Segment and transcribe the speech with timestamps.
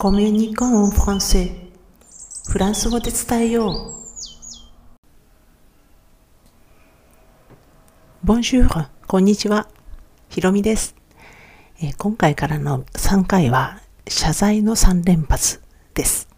[0.00, 1.50] コミュニコンフランセ
[2.48, 3.94] フランス語で伝えよう。
[8.22, 9.66] ボンジュール、こんにちは。
[10.28, 10.94] ひろみです、
[11.82, 15.60] えー、今回からの3回は謝罪の3連発
[15.94, 16.28] です。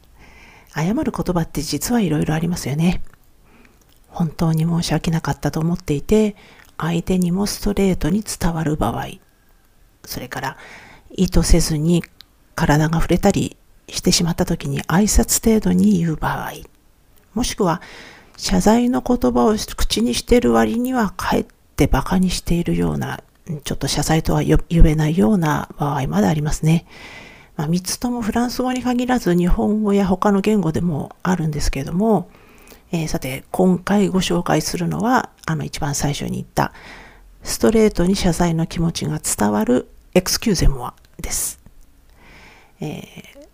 [0.74, 3.02] 謝る言葉って実はいろいろありますよね。
[4.08, 6.34] 本当に申し訳なかったと思っていて、
[6.78, 9.06] 相手にもストレートに伝わる場合、
[10.06, 10.56] それから
[11.10, 12.02] 意図せずに
[12.60, 13.56] 体が触れたり
[13.88, 16.52] してしまった時に挨拶程度に言う場合、
[17.32, 17.80] もしくは
[18.36, 21.46] 謝罪の言葉を口にしている割にはかえっ
[21.76, 23.22] て馬鹿にしているような、
[23.64, 26.84] ちょっと謝罪とは呼べないような場合までありますね。
[27.56, 32.28] まあ、3つともフランス語に限らず日本語や他の言語でもあるんですけれども、
[32.92, 36.72] えー、さて、今回ご紹介するのは、あの一番最初に言った、
[37.42, 41.59] ストレートに謝罪の気持ちが伝わるエクスキューゼモアです。
[42.80, 43.48] えー、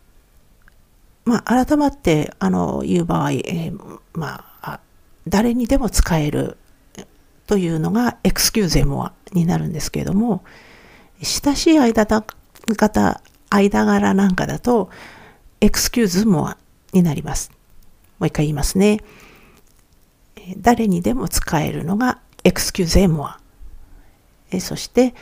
[1.25, 4.81] まあ、改まって、あの、言う場合、えー、まあ、
[5.29, 6.57] 誰にでも使える
[7.47, 10.45] というのがエクスキューゼモアになるんですけれども、
[11.23, 12.25] 親しい間だ
[12.77, 14.91] 方、間柄なんかだと、
[15.61, 16.57] エクスキューズモア
[16.93, 17.51] になります。
[18.19, 19.01] もう一回言いますね。
[20.59, 23.41] 誰にでも使えるのが excusez-moi。
[24.61, 25.15] そして、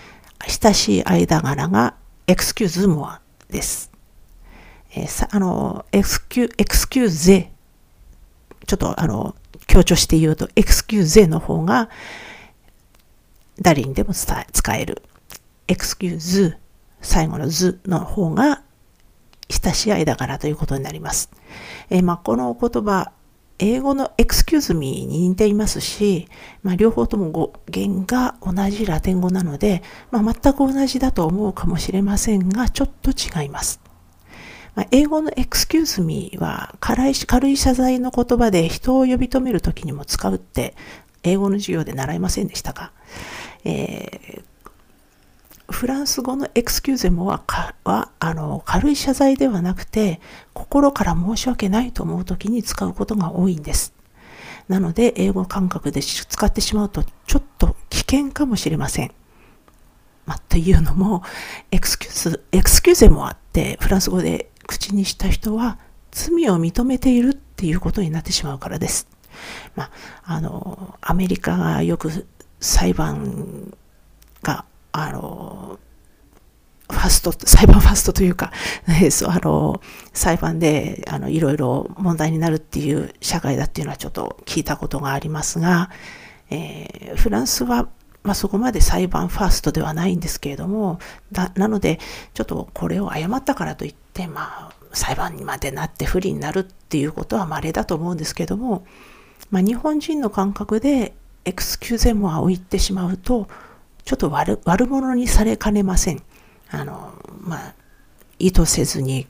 [0.47, 1.95] 親しい間柄が
[2.27, 3.94] excuse-moi です。
[4.97, 7.53] えー、あの、 excu excusez、
[8.67, 9.35] ちょっとあの、
[9.67, 11.89] 強調して言うと、 excusez の方が
[13.61, 15.03] 誰にでも使える。
[15.67, 16.59] excuse、
[17.01, 18.63] 最後のズの方が
[19.49, 21.31] 親しい間柄ということになります。
[21.91, 23.13] えー、まあ、この言葉、
[23.59, 26.29] 英語の excuse me に似ていますし、
[26.63, 33.84] まあ、両方とも語源が同じラテン語なので、まあ、全く同じだと思うかもしれませんが、ちょっと違います。
[34.75, 40.75] まあ、英語の excuse me は軽い軽い謝罪の言葉で人を呼び止めるときにも使うって
[41.23, 42.93] 英語の授業で習いませんでしたか、
[43.65, 44.55] えー
[45.71, 47.43] フランス語のエクスキューゼモは
[47.85, 50.21] はあの軽い謝罪ではなくて
[50.53, 53.95] 心から申し訳ないと思う時に使うことが多いんです。
[54.69, 59.13] なので英語感覚で使ってしまうとちょっと危険かもしれません。
[60.27, 61.23] まあ、というのも
[61.71, 65.79] excuse、excusez-moi ってフランス語で口にした人は
[66.11, 69.09] 罪を認めているっていうことになってしまうからです。
[69.75, 69.91] まあ、
[70.25, 72.27] あの、アメリカがよく
[72.61, 73.77] 裁判
[74.43, 74.65] が
[74.97, 75.81] あの、
[76.89, 78.53] ファスト、裁判ファストというか、
[78.87, 79.81] ね、 そう、あの、
[80.13, 85.91] 裁判で、あの、いろいろ問題になるっていう社会だっていうのはちょっと聞いたことがありますが、
[86.51, 87.89] えー、フランスは、
[88.25, 90.99] まあ、そこまで裁判ファーストではないんですけれども、
[91.31, 92.01] だなので、
[92.33, 98.87] ちょっとこれを誤ったからといって、まあ、裁判にまでなって不利になるっていうことは稀だと思うんですけども、
[99.51, 101.15] まあ、日本人の感覚で
[101.45, 103.47] エクスキューゼモアを言ってしまうと、
[104.05, 106.23] ちょっと悪悪者にされかねません。
[106.71, 107.75] あの、まあ、
[108.39, 109.27] 意図せずに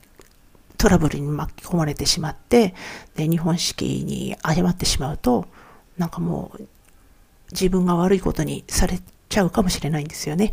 [0.79, 2.75] トラブルに巻き込まれてしまって、
[3.17, 5.47] で、日本式に誤ってしまうと、
[5.99, 6.69] なんかもう
[7.55, 8.99] 自分が悪いことにされ
[9.29, 10.53] ちゃうかもしれないんですよね。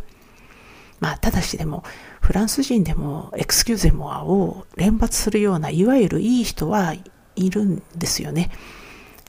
[0.99, 1.83] まあ、ただしでも、
[2.21, 6.93] フランス人でもエクスキューゼモアを連発するような、いわゆるいい人は
[7.35, 8.51] いるんですよね。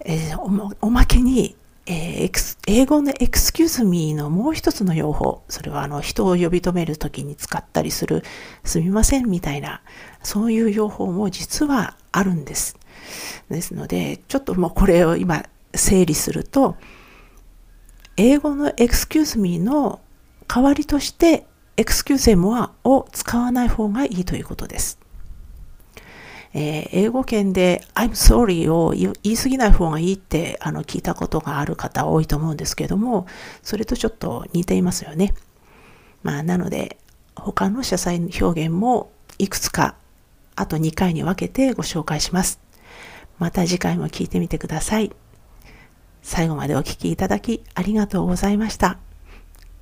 [0.05, 1.56] えー、おまけに、
[1.87, 8.22] えー、英語の excuse me のもう一つの用法、それはあの人を呼び止めるときに使ったりする
[8.65, 9.81] すみませんみたいな、
[10.22, 12.77] そういう用法も実はあるんです。
[13.50, 15.44] ですので、ちょっともうこれを今
[15.75, 16.77] 整理すると、
[18.17, 20.00] 英語の excuse me の
[20.47, 21.47] 代わりとして
[21.77, 24.99] excusez-moi を使わない方がいいということです。
[26.55, 33.27] えー、英語圏で I'm sorry を言い過ぎない方がいいってあの聞いたことがある方多いと思うんですけども、
[33.62, 35.34] それとちょっと似ていますよね。
[36.23, 36.99] まあ、なので、
[37.34, 39.97] 他の謝罪表現もいくつか、
[40.55, 42.61] あと2回に分けてご紹介します。
[43.38, 45.11] また次回も聞いてみてください。
[46.23, 48.99] 最後までお聴きいただきありがとうございました。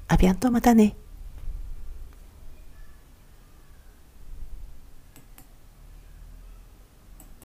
[0.09, 0.97] アビアンとまたね。